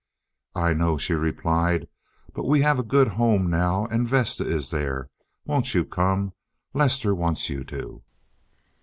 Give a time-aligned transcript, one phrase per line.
[0.55, 1.87] "I know," she replied,
[2.33, 5.11] "but we have a good home now and Vesta is there.
[5.45, 6.33] Won't you come?
[6.73, 8.01] Lester wants you to."